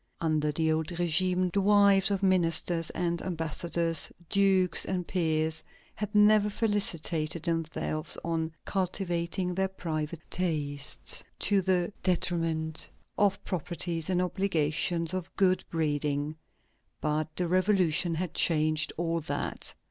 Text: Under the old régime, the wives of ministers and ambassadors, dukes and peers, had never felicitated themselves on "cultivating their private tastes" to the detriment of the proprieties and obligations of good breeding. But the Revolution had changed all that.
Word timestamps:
Under 0.19 0.51
the 0.51 0.71
old 0.71 0.87
régime, 0.87 1.53
the 1.53 1.61
wives 1.61 2.09
of 2.09 2.23
ministers 2.23 2.89
and 2.89 3.21
ambassadors, 3.21 4.11
dukes 4.29 4.83
and 4.83 5.05
peers, 5.07 5.63
had 5.93 6.15
never 6.15 6.49
felicitated 6.49 7.43
themselves 7.43 8.17
on 8.25 8.51
"cultivating 8.65 9.53
their 9.53 9.67
private 9.67 10.21
tastes" 10.31 11.23
to 11.37 11.61
the 11.61 11.93
detriment 12.01 12.89
of 13.15 13.33
the 13.33 13.39
proprieties 13.41 14.09
and 14.09 14.23
obligations 14.23 15.13
of 15.13 15.35
good 15.35 15.63
breeding. 15.69 16.35
But 16.99 17.35
the 17.35 17.45
Revolution 17.47 18.15
had 18.15 18.33
changed 18.33 18.91
all 18.97 19.19
that. 19.21 19.75